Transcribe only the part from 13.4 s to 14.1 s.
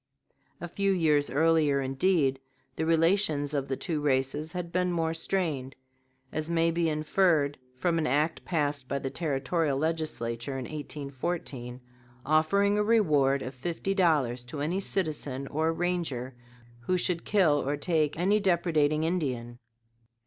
of fifty